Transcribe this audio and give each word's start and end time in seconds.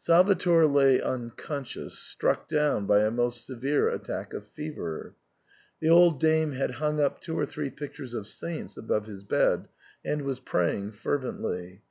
Salvator 0.00 0.66
lay 0.66 0.98
unconscious, 0.98 1.98
struck 1.98 2.48
down 2.48 2.86
by 2.86 3.00
a 3.00 3.10
most 3.10 3.44
severe 3.44 3.90
attack 3.90 4.32
of 4.32 4.46
fever. 4.46 5.14
The 5.80 5.90
old 5.90 6.18
dame 6.18 6.52
had 6.52 6.70
hung 6.80 7.02
up 7.02 7.20
two 7.20 7.38
or 7.38 7.44
three 7.44 7.68
pictures 7.68 8.14
of 8.14 8.26
saints 8.26 8.78
above 8.78 9.04
his 9.04 9.24
bed, 9.24 9.68
and 10.02 10.22
was 10.22 10.40
praying 10.40 10.92
fervently. 10.92 11.82